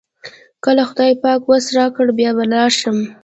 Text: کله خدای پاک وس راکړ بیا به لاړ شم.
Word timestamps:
کله 0.65 0.83
خدای 0.89 1.13
پاک 1.23 1.41
وس 1.49 1.65
راکړ 1.77 2.07
بیا 2.17 2.31
به 2.37 2.45
لاړ 2.51 2.69
شم. 2.79 2.97